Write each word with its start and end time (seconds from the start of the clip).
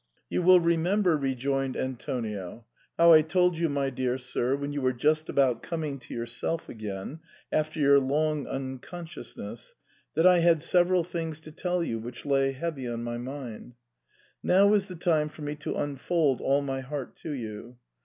"You 0.31 0.41
will 0.41 0.59
remember," 0.59 1.15
rejoined 1.15 1.77
Antonio, 1.77 2.65
"how 2.97 3.13
I 3.13 3.21
told 3.21 3.59
you, 3.59 3.69
my 3.69 3.91
dear 3.91 4.17
sir, 4.17 4.55
when 4.55 4.73
you 4.73 4.81
were 4.81 4.93
just 4.93 5.29
about 5.29 5.61
com 5.61 5.83
ing 5.83 5.99
to 5.99 6.13
yourself 6.15 6.67
again 6.67 7.19
after 7.51 7.79
your 7.79 7.99
long 7.99 8.47
unconsciousness, 8.47 9.75
that 10.15 10.25
I 10.25 10.39
had 10.39 10.63
several 10.63 11.03
things 11.03 11.39
to 11.41 11.51
tell 11.51 11.83
you 11.83 11.99
which 11.99 12.25
lay 12.25 12.53
heavy 12.53 12.87
on 12.87 13.03
my 13.03 13.19
mind. 13.19 13.75
Now 14.41 14.73
is 14.73 14.87
the 14.87 14.95
time 14.95 15.29
for 15.29 15.43
me 15.43 15.53
to 15.57 15.75
unfold 15.75 16.41
all 16.41 16.63
my 16.63 16.79
heart 16.81 17.15
to 17.17 17.33
you. 17.33 17.77